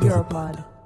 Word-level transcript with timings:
Europod. 0.00 0.56
Europod. 0.56 0.81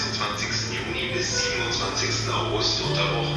26. 0.00 0.72
Juni 0.72 1.12
bis 1.12 1.44
27. 1.58 2.32
agosto 2.32 2.84
Woche. 2.84 3.36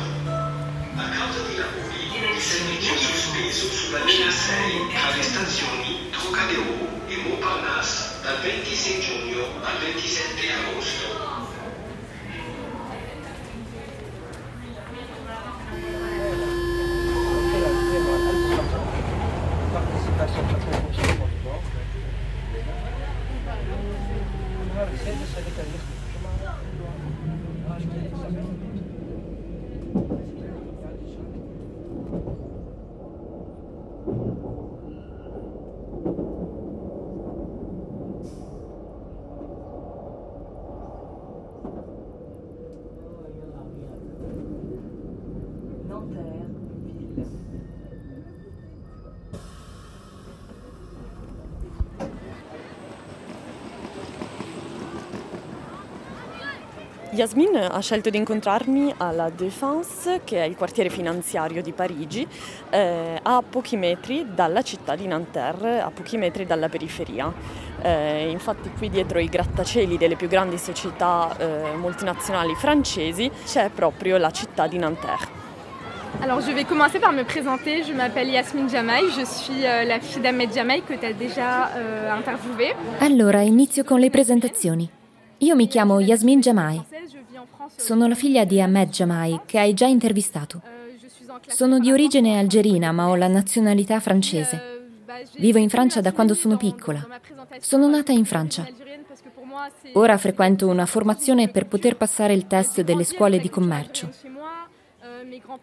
A 0.96 1.10
causa 1.10 1.42
di 1.48 1.58
lavori, 1.58 2.36
il 2.36 2.42
servizio 2.42 2.98
sospeso 2.98 3.68
sulla 3.70 4.04
linea 4.06 4.32
6 4.32 4.94
tra 4.94 5.16
le 5.16 5.24
stazioni 5.24 6.10
Trocadero 6.12 7.02
e 7.08 7.18
Montparnasse 7.18 8.22
dal 8.22 8.40
26 8.42 9.02
giugno 9.02 9.46
al 9.64 9.78
27 9.80 10.52
agosto. 10.54 11.33
Yasmin 57.14 57.56
ha 57.56 57.80
scelto 57.80 58.10
di 58.10 58.18
incontrarmi 58.18 58.92
alla 58.98 59.30
Défense, 59.30 60.22
che 60.24 60.42
è 60.42 60.46
il 60.46 60.56
quartiere 60.56 60.90
finanziario 60.90 61.62
di 61.62 61.72
Parigi, 61.72 62.28
eh, 62.72 63.20
a 63.22 63.44
pochi 63.48 63.78
metri 63.78 64.26
dalla 64.34 64.64
città 64.64 64.96
di 64.96 65.06
Nanterre, 65.06 65.80
a 65.80 65.92
pochi 65.92 66.18
metri 66.18 66.48
dalla 66.48 66.70
periferia. 66.70 67.32
Eh, 67.82 68.30
infatti 68.32 68.72
qui 68.72 68.90
dietro 68.90 69.20
i 69.20 69.28
grattacieli 69.28 69.96
delle 69.96 70.16
più 70.16 70.28
grandi 70.28 70.58
società 70.58 71.38
eh, 71.38 71.76
multinazionali 71.76 72.56
francesi 72.56 73.30
c'è 73.46 73.70
proprio 73.70 74.18
la 74.18 74.32
città 74.32 74.66
di 74.66 74.80
Nanterre. 74.80 75.43
Alors 76.24 76.40
je 76.42 76.52
vais 76.52 76.64
commencer 76.64 77.00
par 77.00 77.12
me 77.12 77.24
présenter, 77.24 77.84
je 77.84 77.94
m'appelle 77.94 78.30
Yasmine 78.30 78.70
Jamaï, 78.70 79.04
je 79.18 79.26
suis 79.26 79.66
euh, 79.66 79.84
la 79.84 80.00
fille 80.00 80.22
d'Ahmed 80.22 80.54
Jamaï 80.54 80.82
que 80.82 80.94
tu 80.94 81.06
as 81.06 81.12
déjà 81.14 81.68
euh, 81.76 82.12
interviewé. 82.12 82.74
Allora, 83.02 83.42
inizio 83.42 83.84
con 83.84 84.00
le 84.00 84.10
presentazioni. 84.10 84.90
Io 85.40 85.56
mi 85.56 85.68
chiamo 85.68 86.00
Yasmin 86.00 86.40
Jamai. 86.40 86.82
France. 86.88 87.82
Sono 87.86 88.08
la 88.08 88.16
figlia 88.16 88.46
di 88.46 88.62
Ahmed 88.62 88.90
Jamai, 88.90 89.42
che 89.46 89.60
hai 89.60 89.74
già 89.74 89.86
intervistato. 89.88 90.62
Euh, 90.64 91.52
Sono 91.54 91.80
di 91.80 91.92
origine 91.92 92.38
algerina, 92.40 92.92
ma 92.94 93.10
ho 93.10 93.16
la 93.16 93.28
nazionalità 93.28 94.00
francese. 94.00 94.56
Euh, 94.56 95.24
j'ai- 95.26 95.42
Vivo 95.42 95.58
in 95.60 95.70
Francia 95.70 96.00
da 96.00 96.14
quando 96.14 96.34
sono 96.36 96.56
piccola. 96.56 97.06
Sono 97.60 97.88
nata 97.90 98.14
in 98.14 98.24
Francia. 98.26 98.66
Ora 99.94 100.18
frequento 100.18 100.68
una 100.68 100.86
formazione 100.86 101.50
per 101.50 101.68
poter 101.68 101.96
passare 101.98 102.34
il 102.34 102.48
test 102.48 102.82
delle 102.82 103.04
scuole 103.04 103.40
di 103.40 103.50
commercio. 103.50 104.10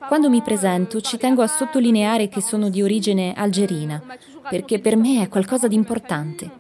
Quando 0.08 0.30
mi 0.30 0.42
presento 0.42 1.00
ci 1.00 1.16
tengo 1.16 1.42
a 1.42 1.46
sottolineare 1.46 2.28
che 2.28 2.40
sono 2.40 2.68
di 2.68 2.82
origine 2.82 3.34
algerina, 3.34 4.02
perché 4.48 4.78
per 4.78 4.96
me 4.96 5.22
è 5.22 5.28
qualcosa 5.28 5.68
di 5.68 5.74
importante. 5.74 6.50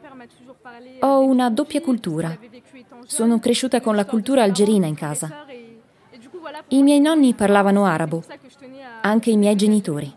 Ho 1.00 1.20
una 1.20 1.50
doppia 1.50 1.80
cultura. 1.80 2.36
Sono 3.06 3.38
cresciuta 3.38 3.80
con 3.80 3.96
la 3.96 4.04
cultura 4.04 4.42
algerina 4.42 4.86
in 4.86 4.94
casa. 4.94 5.46
I 6.68 6.82
miei 6.82 7.00
nonni 7.00 7.34
parlavano 7.34 7.84
arabo, 7.84 8.22
anche 9.00 9.30
i 9.30 9.36
miei 9.36 9.56
genitori. 9.56 10.12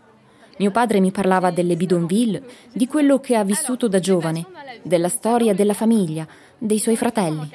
Mio 0.58 0.70
padre 0.70 1.00
mi 1.00 1.10
parlava 1.10 1.50
delle 1.50 1.74
bidonville, 1.74 2.42
di 2.72 2.86
quello 2.86 3.18
che 3.18 3.34
ha 3.34 3.42
vissuto 3.44 3.88
da 3.88 3.98
giovane, 3.98 4.46
della 4.82 5.08
storia 5.08 5.54
della 5.54 5.74
famiglia, 5.74 6.26
dei 6.58 6.78
suoi 6.78 6.96
fratelli. 6.96 7.50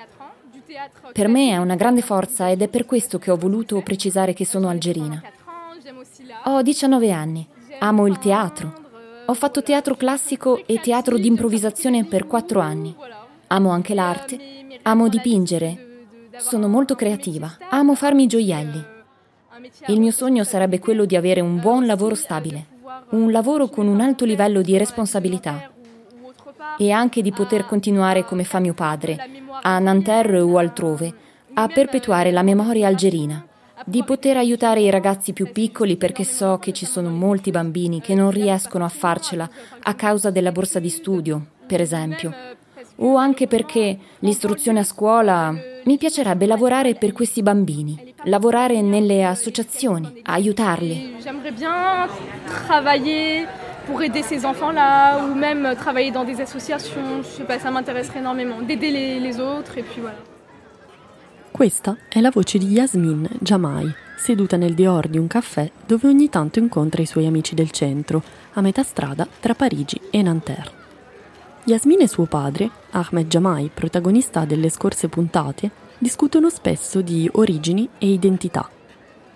Per 1.11 1.27
me 1.27 1.49
è 1.49 1.57
una 1.57 1.75
grande 1.75 2.01
forza 2.01 2.49
ed 2.51 2.61
è 2.61 2.67
per 2.67 2.85
questo 2.85 3.17
che 3.17 3.31
ho 3.31 3.35
voluto 3.35 3.81
precisare 3.81 4.33
che 4.33 4.45
sono 4.45 4.69
algerina. 4.69 5.19
4 5.19 5.51
ans, 5.51 5.83
j'aime 5.83 5.99
aussi 5.99 6.25
l'art. 6.27 6.45
Ho 6.45 6.61
19 6.61 7.11
anni, 7.11 7.47
amo 7.79 8.05
il 8.05 8.19
teatro. 8.19 8.73
Ho 9.25 9.33
fatto 9.33 9.63
teatro 9.63 9.95
classico 9.95 10.61
e 10.67 10.79
teatro 10.79 11.17
di 11.17 11.27
improvvisazione 11.27 12.05
per 12.05 12.27
4 12.27 12.59
anni. 12.59 12.95
Amo 13.47 13.69
anche 13.71 13.95
l'arte, 13.95 14.37
amo 14.83 15.07
dipingere. 15.07 16.05
Sono 16.37 16.67
molto 16.67 16.93
creativa, 16.93 17.57
amo 17.69 17.95
farmi 17.95 18.27
gioielli. 18.27 18.85
Il 19.87 19.99
mio 19.99 20.11
sogno 20.11 20.43
sarebbe 20.43 20.77
quello 20.77 21.05
di 21.05 21.15
avere 21.15 21.41
un 21.41 21.59
buon 21.59 21.87
lavoro 21.87 22.13
stabile, 22.13 22.65
un 23.09 23.31
lavoro 23.31 23.69
con 23.69 23.87
un 23.87 24.01
alto 24.01 24.23
livello 24.23 24.61
di 24.61 24.77
responsabilità 24.77 25.71
e 26.81 26.91
anche 26.91 27.21
di 27.21 27.33
poter 27.33 27.65
continuare 27.65 28.23
come 28.23 28.45
fa 28.45 28.59
mio 28.59 28.73
padre, 28.73 29.17
a 29.61 29.77
Nanterre 29.79 30.39
o 30.39 30.57
altrove, 30.57 31.13
a 31.55 31.67
perpetuare 31.67 32.31
la 32.31 32.41
memoria 32.41 32.87
algerina, 32.87 33.45
di 33.83 34.01
poter 34.05 34.37
aiutare 34.37 34.79
i 34.79 34.89
ragazzi 34.89 35.33
più 35.33 35.51
piccoli 35.51 35.97
perché 35.97 36.23
so 36.23 36.57
che 36.57 36.71
ci 36.71 36.85
sono 36.85 37.09
molti 37.09 37.51
bambini 37.51 37.99
che 37.99 38.15
non 38.15 38.31
riescono 38.31 38.85
a 38.85 38.89
farcela 38.89 39.49
a 39.81 39.93
causa 39.93 40.31
della 40.31 40.53
borsa 40.53 40.79
di 40.79 40.89
studio, 40.89 41.47
per 41.67 41.81
esempio, 41.81 42.33
o 42.95 43.15
anche 43.17 43.47
perché 43.47 43.97
l'istruzione 44.19 44.79
a 44.79 44.83
scuola 44.85 45.53
mi 45.83 45.97
piacerebbe 45.97 46.45
lavorare 46.45 46.95
per 46.95 47.11
questi 47.11 47.43
bambini, 47.43 48.13
lavorare 48.23 48.81
nelle 48.81 49.25
associazioni, 49.25 50.21
aiutarli. 50.23 51.17
J'aimerais 51.21 51.55
bien 51.57 52.07
travailler 52.65 53.47
pour 53.89 54.03
aider 54.03 54.21
ces 54.21 54.45
enfants-là 54.45 55.25
ou 55.25 55.33
même 55.33 55.75
travailler 55.75 56.11
dans 56.11 56.23
des 56.23 56.39
associations. 56.41 57.23
Je 57.23 57.27
sais 57.27 57.43
pas, 57.43 57.57
ça 57.57 57.71
m'intéresserait 57.71 58.19
énormément 58.19 58.61
d'aider 58.61 58.91
les, 58.91 59.19
les 59.19 59.39
autres 59.39 59.77
et 59.77 59.83
puis 59.83 60.01
voilà. 60.01 60.17
Questa 61.51 61.97
è 62.07 62.21
la 62.21 62.29
voce 62.29 62.57
di 62.57 62.67
Yasmin 62.67 63.27
Jamai, 63.41 63.91
seduta 64.17 64.55
nel 64.55 64.75
Dior 64.75 65.07
di 65.07 65.17
un 65.17 65.27
caffè 65.27 65.69
dove 65.85 66.07
ogni 66.07 66.29
tanto 66.29 66.59
incontra 66.59 67.01
i 67.01 67.05
suoi 67.05 67.25
amici 67.25 67.55
del 67.55 67.71
centro, 67.71 68.21
a 68.53 68.61
metà 68.61 68.83
strada 68.83 69.27
tra 69.39 69.55
Parigi 69.55 69.99
e 70.11 70.21
Nanterre. 70.21 70.77
Yasmin 71.65 72.01
e 72.01 72.07
suo 72.07 72.25
padre, 72.25 72.69
Ahmed 72.91 73.27
Jamai, 73.27 73.71
protagonista 73.73 74.45
delle 74.45 74.69
scorse 74.69 75.09
puntate, 75.09 75.69
discutono 75.97 76.49
spesso 76.49 77.01
di 77.01 77.29
origini 77.33 77.89
e 77.97 78.07
identità. 78.11 78.69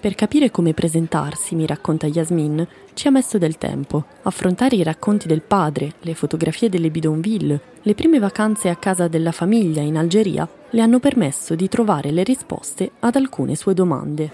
Per 0.03 0.15
capire 0.15 0.51
come 0.51 0.73
presentarsi, 0.73 1.55
mi 1.55 1.65
racconta 1.65 2.07
Yasmin, 2.07 2.67
ci 2.93 3.07
ha 3.07 3.09
messo 3.09 3.37
del 3.37 3.57
tempo. 3.57 4.03
Affrontare 4.23 4.75
i 4.75 4.83
racconti 4.83 5.27
del 5.27 5.41
padre, 5.41 5.93
le 6.01 6.13
fotografie 6.13 6.67
delle 6.67 6.89
bidonville, 6.89 7.61
le 7.81 7.95
prime 7.95 8.19
vacanze 8.19 8.67
a 8.67 8.75
casa 8.75 9.07
della 9.07 9.31
famiglia 9.31 9.79
in 9.79 9.95
Algeria 9.95 10.45
le 10.71 10.81
hanno 10.81 10.99
permesso 10.99 11.55
di 11.55 11.69
trovare 11.69 12.11
le 12.11 12.23
risposte 12.23 12.91
ad 12.99 13.15
alcune 13.15 13.55
sue 13.55 13.73
domande. 13.73 14.29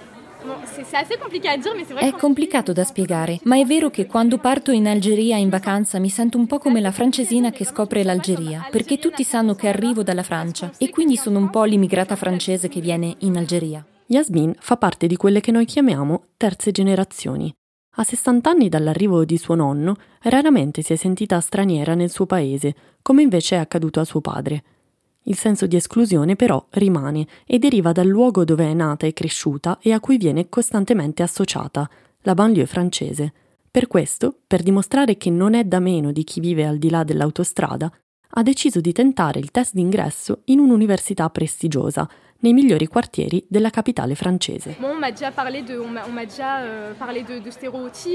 È 2.00 2.12
complicato 2.14 2.74
da 2.74 2.84
spiegare, 2.84 3.40
ma 3.44 3.60
è 3.60 3.64
vero 3.64 3.92
che 3.92 4.08
quando 4.08 4.40
parto 4.40 4.72
in 4.72 4.88
Algeria 4.88 5.38
in 5.38 5.50
vacanza 5.50 6.00
mi 6.00 6.10
sento 6.10 6.40
un 6.40 6.48
po' 6.48 6.58
come 6.58 6.82
la 6.82 6.92
francesina 6.92 7.52
che 7.52 7.64
scopre 7.64 8.04
l'Algeria, 8.04 8.68
perché 8.72 8.98
tutti 8.98 9.24
sanno 9.24 9.54
che 9.54 9.68
arrivo 9.68 10.02
dalla 10.02 10.24
Francia 10.24 10.72
e 10.80 10.90
quindi 10.90 11.16
sono 11.16 11.38
un 11.38 11.52
po' 11.52 11.66
l'immigrata 11.66 12.16
francese 12.16 12.70
che 12.70 12.82
viene 12.82 13.16
in 13.20 13.38
Algeria. 13.38 13.86
Yasmin 14.12 14.56
fa 14.58 14.76
parte 14.76 15.06
di 15.06 15.16
quelle 15.16 15.40
che 15.40 15.52
noi 15.52 15.66
chiamiamo 15.66 16.24
terze 16.36 16.72
generazioni. 16.72 17.54
A 17.98 18.04
60 18.04 18.50
anni 18.50 18.68
dall'arrivo 18.68 19.24
di 19.24 19.38
suo 19.38 19.54
nonno, 19.54 19.98
raramente 20.22 20.82
si 20.82 20.94
è 20.94 20.96
sentita 20.96 21.40
straniera 21.40 21.94
nel 21.94 22.10
suo 22.10 22.26
paese, 22.26 22.76
come 23.04 23.22
invece 23.22 23.56
è 23.56 23.60
accaduto 23.60 24.00
a 24.00 24.06
suo 24.06 24.20
padre. 24.20 24.64
Il 25.26 25.36
senso 25.36 25.68
di 25.68 25.76
esclusione 25.76 26.36
però 26.36 26.66
rimane 26.72 27.28
e 27.46 27.60
deriva 27.60 27.92
dal 27.92 28.08
luogo 28.08 28.44
dove 28.46 28.66
è 28.66 28.74
nata 28.74 29.06
e 29.06 29.14
cresciuta 29.14 29.78
e 29.80 29.94
a 29.94 30.00
cui 30.00 30.18
viene 30.18 30.50
costantemente 30.50 31.22
associata, 31.22 31.88
la 32.22 32.34
banlieue 32.34 32.66
francese. 32.66 33.32
Per 33.70 33.86
questo, 33.86 34.40
per 34.48 34.64
dimostrare 34.64 35.18
che 35.18 35.30
non 35.30 35.54
è 35.54 35.66
da 35.66 35.80
meno 35.80 36.12
di 36.12 36.24
chi 36.24 36.40
vive 36.40 36.66
al 36.66 36.80
di 36.80 36.90
là 36.90 37.04
dell'autostrada, 37.04 37.94
ha 38.32 38.44
deciso 38.44 38.80
di 38.82 38.92
tentare 38.92 39.40
il 39.40 39.52
test 39.52 39.74
d'ingresso 39.74 40.42
in 40.46 40.58
un'università 40.58 41.30
prestigiosa, 41.30 42.10
nei 42.42 42.54
migliori 42.54 42.88
quartieri 42.88 43.44
della 43.48 43.70
capitale 43.70 44.16
francese. 44.16 44.78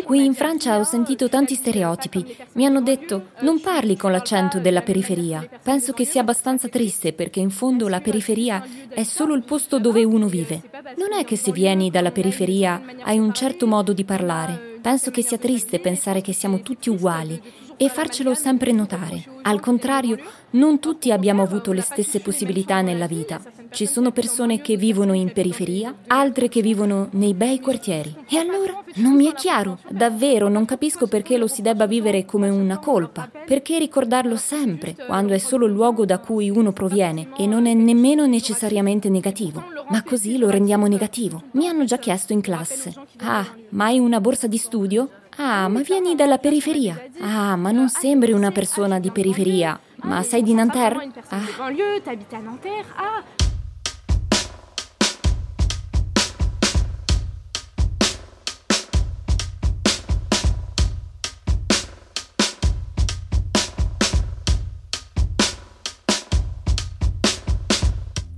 Qui 0.05 0.25
in 0.25 0.35
Francia 0.35 0.79
ho 0.79 0.85
sentito 0.85 1.29
tanti 1.29 1.55
stereotipi. 1.55 2.37
Mi 2.53 2.65
hanno 2.65 2.81
detto 2.81 3.29
non 3.41 3.61
parli 3.61 3.97
con 3.97 4.13
l'accento 4.13 4.59
della 4.61 4.83
periferia. 4.83 5.47
Penso 5.63 5.93
che 5.93 6.05
sia 6.05 6.23
abbastanza 6.23 6.69
triste 6.69 7.13
perché 7.13 7.41
in 7.41 7.51
fondo 7.51 7.89
la 7.89 8.01
periferia 8.01 8.65
è 8.89 9.03
solo 9.03 9.35
il 9.35 9.45
posto 9.45 9.79
dove 9.79 10.05
uno 10.05 10.27
vive. 10.27 10.63
Non 10.97 11.13
è 11.13 11.25
che 11.25 11.37
se 11.37 11.53
vieni 11.53 11.91
dalla 11.91 12.13
periferia 12.13 12.83
hai 13.03 13.19
un 13.19 13.33
certo 13.33 13.67
modo 13.67 13.93
di 13.93 14.05
parlare. 14.05 14.73
Penso 14.81 15.11
che 15.11 15.23
sia 15.23 15.39
triste 15.39 15.81
pensare 15.81 16.21
che 16.21 16.35
siamo 16.35 16.61
tutti 16.61 16.91
uguali 16.91 17.41
e 17.77 17.89
farcelo 17.89 18.35
sempre 18.35 18.73
notare. 18.73 19.25
Al 19.43 19.61
contrario, 19.61 20.19
non 20.51 20.79
tutti 20.79 21.11
abbiamo 21.13 21.43
avuto 21.43 21.73
le 21.73 21.81
stesse 21.81 22.21
possibilità 22.21 22.81
nella 22.81 23.07
vita. 23.07 23.41
Ci 23.71 23.87
sono 23.87 24.13
persone 24.13 24.61
che 24.61 24.77
vivono 24.77 25.13
in 25.15 25.33
periferia, 25.33 25.95
altre 26.07 26.49
che 26.49 26.63
vivono 26.63 27.09
nei 27.13 27.35
bei 27.35 27.61
quartieri. 27.61 28.15
E 28.29 28.39
allora? 28.39 28.83
Non 28.97 29.15
mi 29.15 29.27
è 29.27 29.33
chiaro. 29.33 29.81
Davvero 29.89 30.49
non 30.49 30.65
capisco 30.65 31.09
perché 31.09 31.37
lo 31.37 31.49
si 31.49 31.61
debba 31.61 31.87
vivere 31.87 32.25
come 32.25 32.49
una 32.49 32.79
colpa. 32.79 33.29
Perché 33.45 33.79
ricordarlo 33.79 34.37
sempre, 34.37 34.95
quando 35.07 35.35
è 35.35 35.39
solo 35.39 35.67
il 35.67 35.73
luogo 35.73 36.05
da 36.05 36.19
cui 36.19 36.51
uno 36.51 36.73
proviene 36.73 37.31
e 37.37 37.47
non 37.47 37.67
è 37.67 37.75
nemmeno 37.75 38.27
necessariamente 38.27 39.09
negativo. 39.09 39.65
Ma 39.89 40.03
così 40.03 40.39
lo 40.39 40.49
rendiamo 40.49 40.87
negativo. 40.87 41.43
Mi 41.53 41.67
hanno 41.67 41.85
già 41.85 41.99
chiesto 41.99 42.33
in 42.33 42.41
classe. 42.41 42.93
Ah, 43.19 43.47
ma 43.71 43.87
hai 43.87 43.99
una 43.99 44.21
borsa 44.21 44.47
di 44.47 44.57
studio? 44.57 45.11
Ah, 45.37 45.69
ma 45.69 45.81
vieni 45.81 46.15
dalla 46.15 46.39
periferia. 46.39 47.11
Ah, 47.21 47.57
ma 47.57 47.73
non 47.73 47.89
sembri 47.89 48.33
una 48.33 48.53
persona 48.53 49.01
di 49.01 49.11
periferia. 49.11 49.79
Ma 50.03 50.23
sei 50.23 50.43
di 50.43 50.55
Nanterre? 50.55 51.11
Ah. 51.29 51.41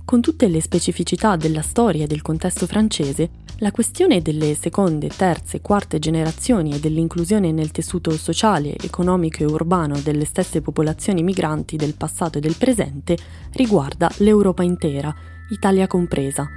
Con 0.03 0.21
tutte 0.21 0.47
le 0.47 0.61
specificità 0.61 1.35
della 1.35 1.61
storia 1.61 2.05
e 2.05 2.07
del 2.07 2.21
contesto 2.21 2.65
francese, 2.65 3.29
la 3.59 3.71
questione 3.71 4.21
delle 4.21 4.53
seconde, 4.53 5.07
terze, 5.07 5.61
quarte 5.61 5.97
generazioni 5.97 6.73
e 6.73 6.79
dell'inclusione 6.79 7.51
nel 7.51 7.71
tessuto 7.71 8.11
sociale, 8.11 8.75
economico 8.77 9.41
e 9.41 9.45
urbano 9.45 9.97
delle 9.99 10.25
stesse 10.25 10.61
popolazioni 10.61 11.23
migranti 11.23 11.75
del 11.75 11.95
passato 11.95 12.37
e 12.37 12.41
del 12.41 12.55
presente 12.55 13.17
riguarda 13.53 14.11
l'Europa 14.17 14.61
intera, 14.61 15.13
Italia 15.49 15.87
compresa. 15.87 16.47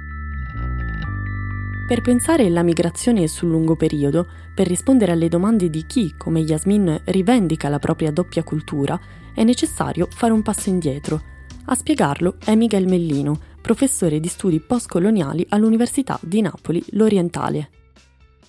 Per 1.87 2.01
pensare 2.01 2.45
alla 2.45 2.63
migrazione 2.63 3.27
sul 3.27 3.49
lungo 3.49 3.75
periodo, 3.75 4.27
per 4.53 4.67
rispondere 4.67 5.11
alle 5.11 5.27
domande 5.27 5.71
di 5.71 5.85
chi, 5.87 6.13
come 6.15 6.41
Yasmin, 6.41 7.01
rivendica 7.05 7.67
la 7.67 7.79
propria 7.79 8.11
doppia 8.11 8.43
cultura, 8.43 8.99
è 9.33 9.43
necessario 9.43 10.07
fare 10.09 10.33
un 10.33 10.43
passo 10.43 10.69
indietro 10.69 11.31
a 11.65 11.75
spiegarlo 11.75 12.35
è 12.43 12.55
Miguel 12.55 12.87
Mellino, 12.87 13.39
professore 13.61 14.19
di 14.19 14.27
studi 14.27 14.59
postcoloniali 14.59 15.45
all'Università 15.49 16.19
di 16.21 16.41
Napoli 16.41 16.83
L'Orientale. 16.91 17.69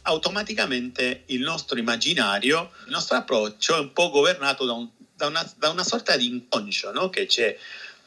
Automaticamente 0.03 1.23
il 1.26 1.43
nostro 1.43 1.79
immaginario, 1.79 2.73
il 2.87 2.91
nostro 2.91 3.17
approccio 3.19 3.76
è 3.76 3.79
un 3.79 3.93
po' 3.93 4.11
governato 4.11 4.64
da, 4.64 4.73
un, 4.73 4.88
da, 5.14 5.26
una, 5.26 5.53
da 5.56 5.69
una, 5.69 5.85
sorta 5.85 6.17
di 6.17 6.26
inconscio 6.26 6.91
no? 6.91 7.09
che 7.09 7.26
c'è 7.26 7.56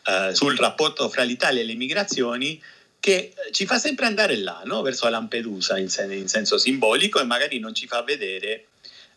eh, 0.06 0.36
sul 0.36 0.58
rapporto 0.58 1.08
fra 1.08 1.24
l'Italia 1.24 1.62
e 1.62 1.66
le 1.66 1.76
migrazioni 1.76 2.62
che 3.00 3.34
ci 3.52 3.66
fa 3.66 3.78
sempre 3.78 4.08
andare 4.08 4.36
là, 4.36 4.64
no? 4.66 4.82
verso 4.82 5.08
Lampedusa 5.08 5.78
in, 5.78 5.90
sen- 5.90 6.12
in, 6.12 6.28
senso 6.28 6.58
simbolico 6.58 7.22
e 7.22 7.24
magari 7.24 7.60
non 7.60 7.74
ci 7.74 7.88
fa 7.88 8.02
vedere, 8.02 8.66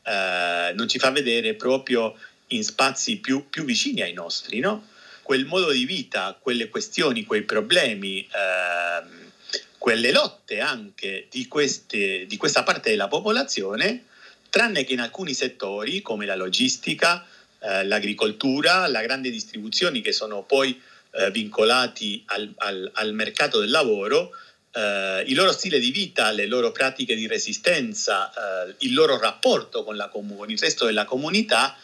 eh, 0.05 0.75
ci 0.87 0.99
fa 0.99 1.11
vedere 1.11 1.55
proprio 1.55 2.15
in 2.49 2.63
spazi 2.63 3.17
più, 3.17 3.49
più 3.49 3.65
vicini 3.65 4.03
ai 4.03 4.13
nostri. 4.13 4.61
No? 4.61 4.87
Quel 5.29 5.45
modo 5.45 5.73
di 5.73 5.85
vita, 5.85 6.39
quelle 6.41 6.71
questioni, 6.71 7.27
quei 7.27 7.43
problemi, 7.43 8.27
ehm, 8.33 9.31
quelle 9.77 10.11
lotte 10.11 10.59
anche 10.61 11.27
di, 11.29 11.47
queste, 11.47 12.25
di 12.25 12.39
questa 12.39 12.63
parte 12.63 12.89
della 12.89 13.09
popolazione, 13.09 14.07
tranne 14.49 14.85
che 14.85 14.95
in 14.95 15.01
alcuni 15.01 15.35
settori 15.35 16.01
come 16.01 16.25
la 16.25 16.35
logistica, 16.35 17.27
eh, 17.59 17.85
l'agricoltura, 17.85 18.87
la 18.87 19.03
grande 19.03 19.29
distribuzione 19.29 20.01
che 20.01 20.13
sono 20.13 20.45
poi 20.45 20.81
eh, 21.11 21.31
vincolati 21.31 22.23
al, 22.29 22.51
al, 22.57 22.91
al, 22.95 23.13
mercato 23.13 23.61
del 23.61 23.69
lavoro, 23.69 24.31
eh, 24.73 25.25
il 25.27 25.35
loro 25.35 25.53
stile 25.53 25.79
di 25.79 25.91
vita, 25.91 26.31
le 26.31 26.47
loro 26.47 26.73
pratiche 26.73 27.15
di 27.15 27.27
resistenza, 27.27 28.33
eh, 28.33 28.75
il 28.79 28.95
loro 28.95 29.19
rapporto 29.19 29.85
con, 29.85 29.95
la, 29.95 30.09
con 30.09 30.47
il 30.49 30.59
resto 30.59 30.87
della 30.87 31.05
comunità 31.05 31.77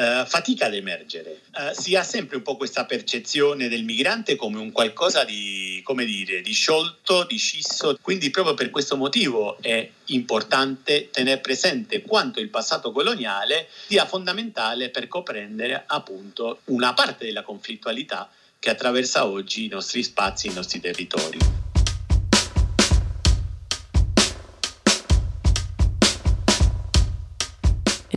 Uh, 0.00 0.24
fatica 0.26 0.66
ad 0.66 0.74
emergere. 0.74 1.40
Uh, 1.52 1.72
si 1.72 1.96
ha 1.96 2.04
sempre 2.04 2.36
un 2.36 2.44
po' 2.44 2.56
questa 2.56 2.84
percezione 2.84 3.66
del 3.66 3.82
migrante 3.82 4.36
come 4.36 4.60
un 4.60 4.70
qualcosa 4.70 5.24
di, 5.24 5.80
come 5.82 6.04
dire, 6.04 6.40
di 6.40 6.52
sciolto, 6.52 7.24
di 7.24 7.36
scisso, 7.36 7.98
quindi 8.00 8.30
proprio 8.30 8.54
per 8.54 8.70
questo 8.70 8.96
motivo 8.96 9.60
è 9.60 9.90
importante 10.06 11.10
tenere 11.10 11.40
presente 11.40 12.02
quanto 12.02 12.38
il 12.38 12.48
passato 12.48 12.92
coloniale 12.92 13.66
sia 13.88 14.06
fondamentale 14.06 14.90
per 14.90 15.08
comprendere 15.08 15.82
appunto 15.84 16.60
una 16.66 16.94
parte 16.94 17.24
della 17.24 17.42
conflittualità 17.42 18.30
che 18.60 18.70
attraversa 18.70 19.26
oggi 19.26 19.64
i 19.64 19.68
nostri 19.68 20.04
spazi, 20.04 20.46
i 20.46 20.52
nostri 20.52 20.78
territori. 20.78 21.67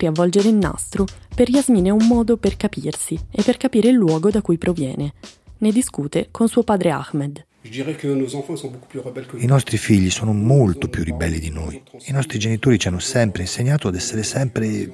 Riavvolgere 0.01 0.49
il 0.49 0.55
nastro, 0.55 1.05
per 1.33 1.49
Yasmin 1.49 1.85
è 1.85 1.89
un 1.89 2.05
modo 2.07 2.37
per 2.37 2.57
capirsi 2.57 3.17
e 3.31 3.41
per 3.43 3.57
capire 3.57 3.89
il 3.89 3.95
luogo 3.95 4.29
da 4.29 4.41
cui 4.41 4.57
proviene. 4.57 5.13
Ne 5.59 5.71
discute 5.71 6.27
con 6.31 6.47
suo 6.47 6.63
padre 6.63 6.91
Ahmed. 6.91 7.45
I 7.63 9.45
nostri 9.45 9.77
figli 9.77 10.09
sono 10.09 10.33
molto 10.33 10.89
più 10.89 11.03
ribelli 11.03 11.39
di 11.39 11.51
noi. 11.51 11.81
I 12.05 12.11
nostri 12.11 12.39
genitori 12.39 12.79
ci 12.79 12.87
hanno 12.87 12.99
sempre 12.99 13.43
insegnato 13.43 13.87
ad 13.87 13.95
essere 13.95 14.23
sempre... 14.23 14.89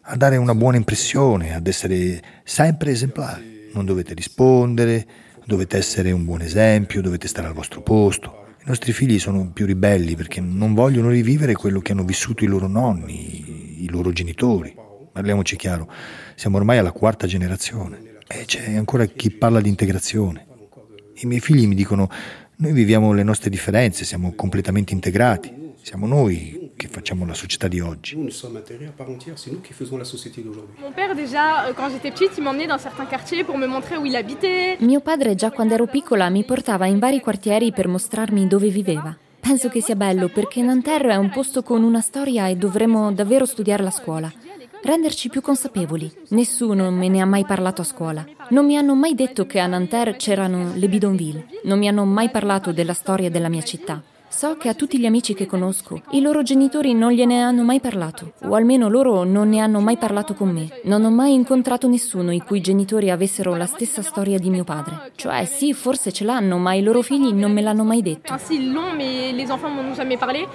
a 0.00 0.16
dare 0.16 0.36
una 0.36 0.56
buona 0.56 0.76
impressione, 0.76 1.54
ad 1.54 1.68
essere 1.68 2.20
sempre 2.42 2.90
esemplari. 2.90 3.70
Non 3.72 3.84
dovete 3.84 4.14
rispondere, 4.14 5.06
dovete 5.44 5.76
essere 5.76 6.10
un 6.10 6.24
buon 6.24 6.40
esempio, 6.40 7.00
dovete 7.00 7.28
stare 7.28 7.46
al 7.46 7.54
vostro 7.54 7.80
posto. 7.82 8.49
Nostri 8.70 8.92
figli 8.92 9.18
sono 9.18 9.50
più 9.50 9.66
ribelli 9.66 10.14
perché 10.14 10.40
non 10.40 10.74
vogliono 10.74 11.08
rivivere 11.08 11.54
quello 11.54 11.80
che 11.80 11.90
hanno 11.90 12.04
vissuto 12.04 12.44
i 12.44 12.46
loro 12.46 12.68
nonni, 12.68 13.82
i 13.82 13.90
loro 13.90 14.12
genitori. 14.12 14.72
Parliamoci 15.10 15.56
chiaro, 15.56 15.90
siamo 16.36 16.56
ormai 16.56 16.78
alla 16.78 16.92
quarta 16.92 17.26
generazione 17.26 18.18
e 18.28 18.44
c'è 18.44 18.76
ancora 18.76 19.06
chi 19.06 19.32
parla 19.32 19.60
di 19.60 19.68
integrazione. 19.68 20.46
I 21.14 21.26
miei 21.26 21.40
figli 21.40 21.66
mi 21.66 21.74
dicono, 21.74 22.08
noi 22.58 22.72
viviamo 22.72 23.12
le 23.12 23.24
nostre 23.24 23.50
differenze, 23.50 24.04
siamo 24.04 24.34
completamente 24.36 24.92
integrati, 24.92 25.52
siamo 25.82 26.06
noi 26.06 26.59
che 26.80 26.88
facciamo 26.88 27.26
la 27.26 27.34
società 27.34 27.68
di 27.68 27.78
oggi. 27.78 28.16
Mon 28.16 28.30
père 30.94 31.14
déjà 31.14 31.66
euh, 31.66 31.74
quand 31.74 31.90
j'étais 31.90 32.10
petite, 32.10 32.38
il 32.38 32.42
m'emmenait 32.42 32.66
dans 32.66 32.80
certains 32.80 33.04
quartiers 33.04 33.44
pour 33.44 33.58
me 33.58 33.66
montrer 33.66 33.98
où 33.98 34.06
il 34.06 34.16
habitait. 34.16 34.78
Mio 34.80 35.00
padre 35.00 35.34
già 35.34 35.50
quando 35.50 35.74
ero 35.74 35.86
piccola 35.86 36.30
mi 36.30 36.42
portava 36.42 36.86
in 36.86 36.98
vari 36.98 37.20
quartieri 37.20 37.70
per 37.70 37.86
mostrarmi 37.86 38.46
dove 38.46 38.70
viveva. 38.70 39.14
Penso 39.40 39.68
che 39.68 39.82
sia 39.82 39.94
bello 39.94 40.28
perché 40.28 40.62
Nanterre 40.62 41.12
è 41.12 41.16
un 41.16 41.28
posto 41.28 41.62
con 41.62 41.82
una 41.82 42.00
storia 42.00 42.46
e 42.46 42.56
dovremmo 42.56 43.12
davvero 43.12 43.44
studiarla 43.44 43.88
a 43.88 43.92
scuola. 43.92 44.32
Renderci 44.82 45.28
più 45.28 45.42
consapevoli. 45.42 46.10
Nessuno 46.28 46.90
me 46.90 47.08
ne 47.08 47.20
ha 47.20 47.26
mai 47.26 47.44
parlato 47.44 47.82
a 47.82 47.84
scuola. 47.84 48.26
Non 48.50 48.64
mi 48.64 48.78
hanno 48.78 48.94
mai 48.94 49.14
detto 49.14 49.44
che 49.44 49.58
a 49.58 49.66
Nanterre 49.66 50.16
c'erano 50.16 50.72
le 50.74 50.88
bidonville. 50.88 51.44
Non 51.64 51.78
mi 51.78 51.88
hanno 51.88 52.06
mai 52.06 52.30
parlato 52.30 52.72
della 52.72 52.94
storia 52.94 53.28
della 53.28 53.50
mia 53.50 53.62
città. 53.62 54.02
So 54.32 54.56
che 54.56 54.68
a 54.68 54.74
tutti 54.74 54.98
gli 54.98 55.06
amici 55.06 55.34
che 55.34 55.44
conosco, 55.44 56.00
i 56.12 56.20
loro 56.20 56.42
genitori 56.42 56.94
non 56.94 57.10
gliene 57.10 57.42
hanno 57.42 57.62
mai 57.62 57.80
parlato, 57.80 58.34
o 58.44 58.54
almeno 58.54 58.88
loro 58.88 59.24
non 59.24 59.48
ne 59.48 59.58
hanno 59.58 59.80
mai 59.80 59.96
parlato 59.96 60.34
con 60.34 60.48
me. 60.50 60.68
Non 60.84 61.04
ho 61.04 61.10
mai 61.10 61.34
incontrato 61.34 61.88
nessuno 61.88 62.30
i 62.30 62.38
cui 62.38 62.60
genitori 62.60 63.10
avessero 63.10 63.54
la 63.56 63.66
stessa 63.66 64.02
storia 64.02 64.38
di 64.38 64.48
mio 64.48 64.64
padre. 64.64 65.12
Cioè, 65.16 65.44
sì, 65.44 65.74
forse 65.74 66.12
ce 66.12 66.24
l'hanno, 66.24 66.58
ma 66.58 66.74
i 66.74 66.82
loro 66.82 67.02
figli 67.02 67.32
non 67.32 67.52
me 67.52 67.60
l'hanno 67.60 67.84
mai 67.84 68.02
detto. 68.02 68.32
Ah, 68.32 68.38
sì, 68.38 68.70
long, 68.70 68.94
mais 68.96 69.34
les 69.34 69.50
enfants 69.50 69.74
m'en 69.74 69.88
ont 69.88 69.96
jamais 69.96 70.18
parlé. 70.18 70.46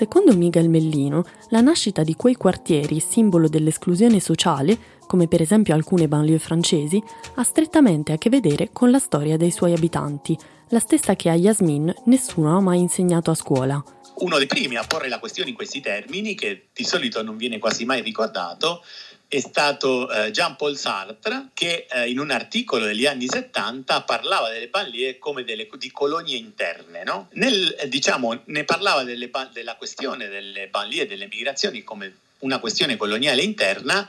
Secondo 0.00 0.34
Miguel 0.34 0.70
Mellino, 0.70 1.26
la 1.50 1.60
nascita 1.60 2.02
di 2.02 2.14
quei 2.14 2.34
quartieri, 2.34 3.00
simbolo 3.00 3.48
dell'esclusione 3.48 4.18
sociale, 4.18 4.96
come 5.06 5.28
per 5.28 5.42
esempio 5.42 5.74
alcune 5.74 6.08
banlieue 6.08 6.38
francesi, 6.38 7.02
ha 7.34 7.42
strettamente 7.42 8.12
a 8.12 8.16
che 8.16 8.30
vedere 8.30 8.70
con 8.72 8.90
la 8.90 8.98
storia 8.98 9.36
dei 9.36 9.50
suoi 9.50 9.74
abitanti, 9.74 10.34
la 10.70 10.78
stessa 10.78 11.16
che 11.16 11.28
a 11.28 11.34
Yasmin 11.34 11.94
nessuno 12.04 12.56
ha 12.56 12.60
mai 12.62 12.78
insegnato 12.78 13.30
a 13.30 13.34
scuola. 13.34 13.84
Uno 14.20 14.38
dei 14.38 14.46
primi 14.46 14.76
a 14.76 14.86
porre 14.86 15.10
la 15.10 15.18
questione 15.18 15.50
in 15.50 15.54
questi 15.54 15.82
termini, 15.82 16.34
che 16.34 16.68
di 16.72 16.84
solito 16.84 17.22
non 17.22 17.36
viene 17.36 17.58
quasi 17.58 17.84
mai 17.84 18.00
ricordato, 18.00 18.82
è 19.30 19.38
stato 19.38 20.10
eh, 20.10 20.32
Jean-Paul 20.32 20.76
Sartre 20.76 21.50
che 21.54 21.86
eh, 21.88 22.10
in 22.10 22.18
un 22.18 22.32
articolo 22.32 22.86
degli 22.86 23.06
anni 23.06 23.28
70 23.28 24.02
parlava 24.02 24.50
delle 24.50 24.66
banlieue 24.66 25.18
come 25.18 25.44
delle, 25.44 25.68
di 25.78 25.90
colonie 25.92 26.36
interne. 26.36 27.04
No? 27.04 27.28
Nel, 27.34 27.76
eh, 27.78 27.88
diciamo, 27.88 28.42
ne 28.46 28.64
parlava 28.64 29.04
delle, 29.04 29.30
della 29.52 29.76
questione 29.76 30.26
delle 30.26 30.66
banlieue 30.66 31.04
e 31.04 31.06
delle 31.06 31.28
migrazioni 31.30 31.84
come 31.84 32.12
una 32.40 32.58
questione 32.58 32.96
coloniale 32.96 33.42
interna, 33.42 34.04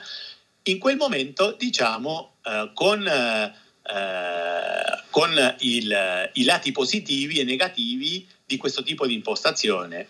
in 0.63 0.79
quel 0.79 0.97
momento 0.97 1.51
diciamo 1.51 2.37
eh, 2.43 2.71
con, 2.73 3.07
eh, 3.07 3.53
con 5.11 5.55
il, 5.59 6.29
i 6.33 6.43
lati 6.43 6.71
positivi 6.71 7.39
e 7.39 7.43
negativi 7.43 8.27
di 8.43 8.57
questo 8.57 8.81
tipo 8.81 9.05
di 9.05 9.13
impostazione. 9.13 10.07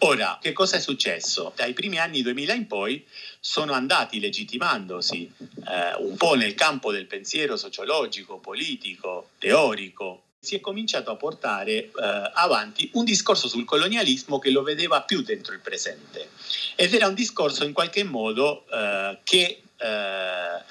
Ora, 0.00 0.38
che 0.40 0.52
cosa 0.52 0.76
è 0.76 0.80
successo? 0.80 1.52
Dai 1.56 1.72
primi 1.72 1.98
anni 1.98 2.22
2000 2.22 2.52
in 2.54 2.66
poi 2.68 3.04
sono 3.40 3.72
andati 3.72 4.20
legittimandosi 4.20 5.32
eh, 5.38 5.96
un 5.98 6.16
po' 6.16 6.34
nel 6.34 6.54
campo 6.54 6.92
del 6.92 7.06
pensiero 7.06 7.56
sociologico, 7.56 8.38
politico, 8.38 9.30
teorico. 9.38 10.22
Si 10.38 10.54
è 10.54 10.60
cominciato 10.60 11.10
a 11.10 11.16
portare 11.16 11.72
eh, 11.72 11.90
avanti 12.34 12.88
un 12.94 13.04
discorso 13.04 13.48
sul 13.48 13.64
colonialismo 13.64 14.38
che 14.38 14.50
lo 14.50 14.62
vedeva 14.62 15.02
più 15.02 15.22
dentro 15.22 15.52
il 15.52 15.60
presente. 15.60 16.30
Ed 16.76 16.94
era 16.94 17.08
un 17.08 17.14
discorso 17.14 17.64
in 17.64 17.72
qualche 17.72 18.04
modo 18.04 18.66
eh, 18.70 19.18
che 19.24 19.62
eh, 19.76 20.62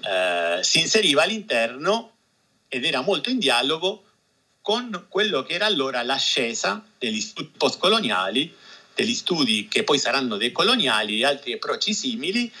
eh, 0.00 0.58
si 0.62 0.80
inseriva 0.80 1.22
all'interno 1.22 2.14
ed 2.66 2.84
era 2.84 3.00
molto 3.00 3.30
in 3.30 3.38
dialogo 3.38 4.06
con 4.60 5.06
quello 5.08 5.42
che 5.42 5.54
era 5.54 5.66
allora 5.66 6.02
l'ascesa 6.02 6.84
degli 6.98 7.20
studi 7.20 7.52
postcoloniali 7.56 8.54
degli 8.94 9.14
studi 9.14 9.68
che 9.68 9.84
poi 9.84 9.98
saranno 9.98 10.36
decoloniali 10.36 11.20
e 11.20 11.24
altri 11.24 11.52
approcci 11.54 11.94
simili 11.94 12.52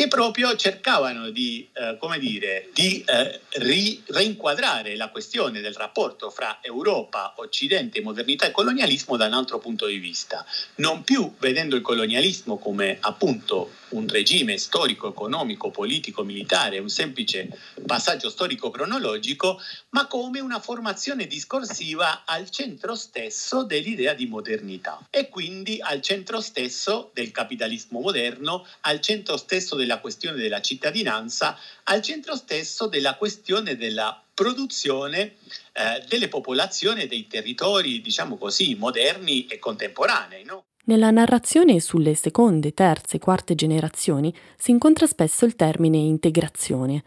che 0.00 0.08
proprio 0.08 0.56
cercavano 0.56 1.28
di, 1.28 1.68
eh, 1.74 1.98
come 2.00 2.18
dire, 2.18 2.70
di 2.72 3.04
eh, 3.06 3.38
ri- 3.58 4.02
reinquadrare 4.06 4.96
la 4.96 5.10
questione 5.10 5.60
del 5.60 5.74
rapporto 5.74 6.30
fra 6.30 6.60
Europa, 6.62 7.34
Occidente, 7.36 8.00
modernità 8.00 8.46
e 8.46 8.50
colonialismo 8.50 9.18
da 9.18 9.26
un 9.26 9.34
altro 9.34 9.58
punto 9.58 9.84
di 9.84 9.98
vista, 9.98 10.42
non 10.76 11.04
più 11.04 11.34
vedendo 11.38 11.76
il 11.76 11.82
colonialismo 11.82 12.56
come 12.56 12.96
appunto 12.98 13.72
un 13.90 14.08
regime 14.08 14.56
storico, 14.56 15.08
economico, 15.08 15.70
politico, 15.70 16.22
militare, 16.22 16.78
un 16.78 16.88
semplice 16.88 17.48
passaggio 17.84 18.30
storico 18.30 18.70
cronologico, 18.70 19.60
ma 19.90 20.06
come 20.06 20.40
una 20.40 20.60
formazione 20.60 21.26
discorsiva 21.26 22.22
al 22.24 22.48
centro 22.50 22.94
stesso 22.94 23.64
dell'idea 23.64 24.14
di 24.14 24.26
modernità. 24.26 25.06
E 25.10 25.28
quindi 25.28 25.78
al 25.80 26.00
centro 26.00 26.40
stesso 26.40 27.10
del 27.12 27.32
capitalismo 27.32 28.00
moderno, 28.00 28.66
al 28.82 29.00
centro 29.00 29.36
stesso 29.36 29.74
della 29.90 29.98
questione 29.98 30.40
della 30.40 30.60
cittadinanza, 30.60 31.58
al 31.84 32.00
centro 32.00 32.36
stesso 32.36 32.86
della 32.86 33.16
questione 33.16 33.76
della 33.76 34.22
produzione 34.32 35.34
eh, 35.72 36.04
delle 36.08 36.28
popolazioni 36.28 37.02
e 37.02 37.06
dei 37.08 37.26
territori, 37.26 38.00
diciamo 38.00 38.36
così, 38.36 38.76
moderni 38.76 39.46
e 39.46 39.58
contemporanei. 39.58 40.44
No? 40.44 40.64
Nella 40.84 41.10
narrazione 41.10 41.80
sulle 41.80 42.14
seconde, 42.14 42.72
terze, 42.72 43.18
quarte 43.18 43.54
generazioni 43.54 44.32
si 44.56 44.70
incontra 44.70 45.06
spesso 45.06 45.44
il 45.44 45.56
termine 45.56 45.98
integrazione. 45.98 47.02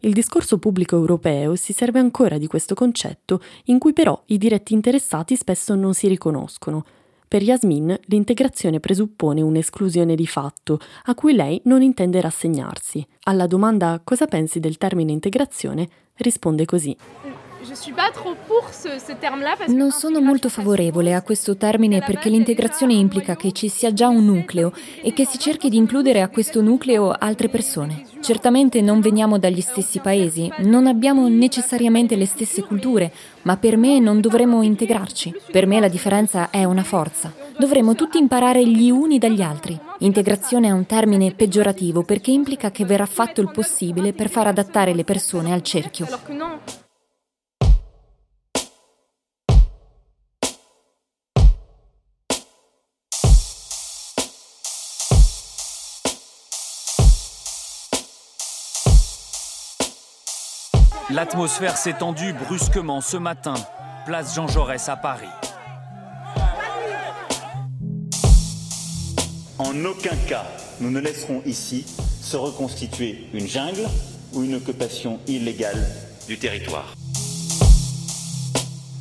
Il 0.00 0.12
discorso 0.12 0.58
pubblico 0.58 0.94
europeo 0.94 1.56
si 1.56 1.72
serve 1.72 1.98
ancora 1.98 2.38
di 2.38 2.46
questo 2.46 2.74
concetto, 2.74 3.42
in 3.64 3.80
cui 3.80 3.92
però 3.92 4.22
i 4.26 4.38
diretti 4.38 4.72
interessati 4.72 5.34
spesso 5.34 5.74
non 5.74 5.92
si 5.92 6.06
riconoscono, 6.06 6.86
per 7.28 7.42
Yasmin 7.42 7.94
l'integrazione 8.06 8.80
presuppone 8.80 9.42
un'esclusione 9.42 10.14
di 10.14 10.26
fatto, 10.26 10.80
a 11.04 11.14
cui 11.14 11.34
lei 11.34 11.60
non 11.64 11.82
intende 11.82 12.20
rassegnarsi. 12.22 13.06
Alla 13.24 13.46
domanda 13.46 14.00
cosa 14.02 14.26
pensi 14.26 14.58
del 14.58 14.78
termine 14.78 15.12
integrazione, 15.12 15.88
risponde 16.16 16.64
così. 16.64 16.96
Non 19.66 19.90
sono 19.90 20.20
molto 20.20 20.48
favorevole 20.48 21.14
a 21.14 21.22
questo 21.22 21.56
termine 21.56 22.02
perché 22.04 22.28
l'integrazione 22.28 22.94
implica 22.94 23.36
che 23.36 23.52
ci 23.52 23.68
sia 23.68 23.92
già 23.92 24.08
un 24.08 24.24
nucleo 24.24 24.72
e 25.02 25.12
che 25.12 25.26
si 25.26 25.38
cerchi 25.38 25.68
di 25.68 25.76
includere 25.76 26.22
a 26.22 26.28
questo 26.28 26.60
nucleo 26.62 27.10
altre 27.10 27.48
persone. 27.48 28.04
Certamente 28.20 28.80
non 28.80 29.00
veniamo 29.00 29.38
dagli 29.38 29.60
stessi 29.60 30.00
paesi, 30.00 30.50
non 30.58 30.86
abbiamo 30.86 31.28
necessariamente 31.28 32.16
le 32.16 32.26
stesse 32.26 32.62
culture, 32.62 33.12
ma 33.42 33.56
per 33.56 33.76
me 33.76 33.98
non 33.98 34.20
dovremmo 34.20 34.62
integrarci. 34.62 35.34
Per 35.50 35.66
me 35.66 35.80
la 35.80 35.88
differenza 35.88 36.50
è 36.50 36.64
una 36.64 36.82
forza. 36.82 37.32
Dovremmo 37.58 37.94
tutti 37.94 38.18
imparare 38.18 38.66
gli 38.66 38.90
uni 38.90 39.18
dagli 39.18 39.42
altri. 39.42 39.78
Integrazione 39.98 40.68
è 40.68 40.72
un 40.72 40.86
termine 40.86 41.32
peggiorativo 41.32 42.02
perché 42.02 42.30
implica 42.30 42.70
che 42.70 42.84
verrà 42.84 43.06
fatto 43.06 43.40
il 43.40 43.50
possibile 43.50 44.12
per 44.12 44.30
far 44.30 44.46
adattare 44.46 44.94
le 44.94 45.04
persone 45.04 45.52
al 45.52 45.62
cerchio. 45.62 46.06
L'atmosphère 61.10 61.78
s'est 61.78 61.94
tendue 61.94 62.34
brusquement 62.34 63.00
ce 63.00 63.16
matin, 63.16 63.54
place 64.04 64.34
Jean 64.34 64.46
Jaurès 64.46 64.90
à 64.90 64.96
Paris. 64.96 65.24
En 69.58 69.84
aucun 69.86 70.14
cas, 70.28 70.44
nous 70.80 70.90
ne 70.90 71.00
laisserons 71.00 71.40
ici 71.46 71.86
se 72.20 72.36
reconstituer 72.36 73.26
une 73.32 73.46
jungle 73.46 73.86
ou 74.34 74.42
une 74.42 74.56
occupation 74.56 75.18
illégale 75.26 75.82
du 76.28 76.38
territoire. 76.38 76.94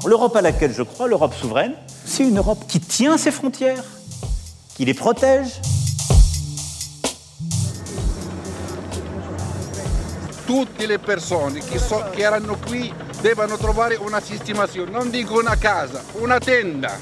L'Europe 0.06 0.38
à 0.38 0.42
laquelle 0.42 0.74
je 0.74 0.84
crois, 0.84 1.10
l'Europe 1.10 1.34
souveraine, 1.34 1.74
c'est 2.06 2.24
une 2.24 2.38
Europe 2.38 2.64
qui 2.70 2.80
tient 2.80 3.18
ses 3.18 3.32
frontières, 3.32 3.84
qui 4.76 4.86
les 4.86 4.94
protège, 4.94 5.60
tutte 10.48 10.86
le 10.86 10.98
persone 10.98 11.60
che, 11.60 11.78
so, 11.78 12.08
che 12.12 12.22
erano 12.22 12.58
qui 12.66 12.92
devono 13.20 13.58
trovare 13.58 13.96
una 13.96 14.22
sistemazione, 14.22 14.90
non 14.90 15.10
dico 15.10 15.38
una 15.38 15.58
casa, 15.58 16.02
una 16.14 16.40
tenda 16.40 16.98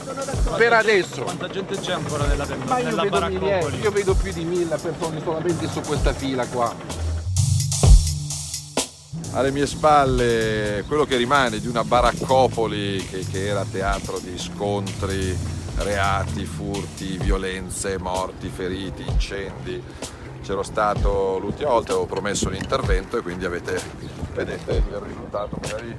per 0.58 0.74
adesso. 0.74 1.22
Quanta 1.22 1.48
gente 1.48 1.78
c'è 1.80 1.92
ancora 1.94 2.25
nella, 2.25 2.48
Ma 2.66 2.80
io 2.80 2.96
vedo, 2.96 3.28
migliaia, 3.28 3.70
io 3.70 3.92
vedo 3.92 4.16
più 4.16 4.34
di 4.34 4.44
mille 4.44 4.75
persone 4.78 5.22
solamente 5.22 5.70
su 5.70 5.80
questa 5.82 6.12
fila 6.14 6.44
qua. 6.48 6.74
Alle 9.34 9.52
mie 9.52 9.68
spalle 9.68 10.84
quello 10.88 11.06
che 11.06 11.16
rimane 11.16 11.60
di 11.60 11.68
una 11.68 11.84
baraccopoli 11.84 13.06
che, 13.06 13.28
che 13.30 13.46
era 13.46 13.64
teatro 13.70 14.18
di 14.18 14.40
scontri, 14.40 15.38
reati, 15.78 16.46
furti, 16.46 17.20
violenze, 17.20 18.00
morti, 18.00 18.50
feriti, 18.50 19.04
incendi 19.08 19.84
c'ero 20.46 20.62
stato 20.62 21.40
l'ultima 21.40 21.72
volta, 21.72 21.94
avevo 21.94 22.06
promesso 22.06 22.50
l'intervento 22.50 23.18
e 23.18 23.22
quindi 23.22 23.46
avete, 23.46 23.82
vedete 24.36 24.74
il 24.75 24.98
risultato 25.00 25.58
magari. 25.60 25.96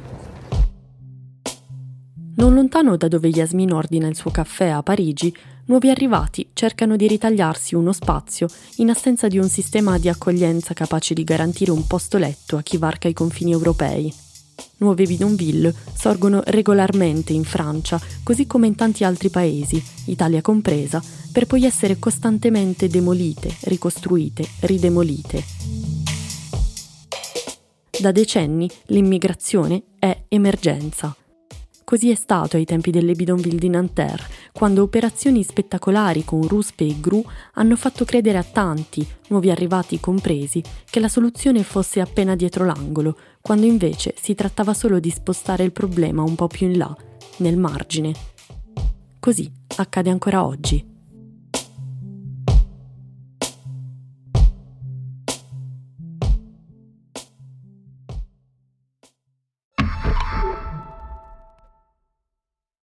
Non 2.36 2.54
lontano 2.54 2.96
da 2.96 3.08
dove 3.08 3.28
Yasmin 3.28 3.72
ordina 3.72 4.06
il 4.06 4.14
suo 4.14 4.30
caffè 4.30 4.68
a 4.68 4.82
Parigi, 4.82 5.34
nuovi 5.64 5.90
arrivati 5.90 6.50
cercano 6.52 6.94
di 6.94 7.08
ritagliarsi 7.08 7.74
uno 7.74 7.92
spazio 7.92 8.46
in 8.76 8.90
assenza 8.90 9.26
di 9.26 9.38
un 9.38 9.48
sistema 9.48 9.98
di 9.98 10.08
accoglienza 10.08 10.74
capace 10.74 11.12
di 11.12 11.24
garantire 11.24 11.72
un 11.72 11.84
posto 11.86 12.16
letto 12.16 12.56
a 12.56 12.62
chi 12.62 12.76
varca 12.76 13.08
i 13.08 13.14
confini 13.14 13.50
europei. 13.50 14.25
Nuove 14.78 15.06
bidonville 15.06 15.74
sorgono 15.94 16.42
regolarmente 16.44 17.32
in 17.32 17.44
Francia, 17.44 18.00
così 18.22 18.46
come 18.46 18.66
in 18.66 18.74
tanti 18.74 19.04
altri 19.04 19.30
paesi, 19.30 19.82
Italia 20.06 20.42
compresa, 20.42 21.02
per 21.32 21.46
poi 21.46 21.64
essere 21.64 21.98
costantemente 21.98 22.88
demolite, 22.88 23.54
ricostruite, 23.62 24.46
ridemolite. 24.60 25.44
Da 27.98 28.12
decenni 28.12 28.70
l'immigrazione 28.86 29.82
è 29.98 30.24
emergenza. 30.28 31.16
Così 31.86 32.10
è 32.10 32.16
stato 32.16 32.56
ai 32.56 32.64
tempi 32.64 32.90
delle 32.90 33.14
bidonville 33.14 33.60
di 33.60 33.68
Nanterre, 33.68 34.26
quando 34.52 34.82
operazioni 34.82 35.44
spettacolari 35.44 36.24
con 36.24 36.42
ruspe 36.48 36.84
e 36.84 36.98
gru 36.98 37.24
hanno 37.52 37.76
fatto 37.76 38.04
credere 38.04 38.38
a 38.38 38.42
tanti, 38.42 39.06
nuovi 39.28 39.52
arrivati 39.52 40.00
compresi, 40.00 40.60
che 40.84 40.98
la 40.98 41.06
soluzione 41.06 41.62
fosse 41.62 42.00
appena 42.00 42.34
dietro 42.34 42.64
l'angolo, 42.64 43.16
quando 43.40 43.66
invece 43.66 44.16
si 44.20 44.34
trattava 44.34 44.74
solo 44.74 44.98
di 44.98 45.10
spostare 45.10 45.62
il 45.62 45.70
problema 45.70 46.24
un 46.24 46.34
po' 46.34 46.48
più 46.48 46.66
in 46.66 46.76
là, 46.76 46.96
nel 47.36 47.56
margine. 47.56 48.12
Così 49.20 49.48
accade 49.76 50.10
ancora 50.10 50.44
oggi. 50.44 50.95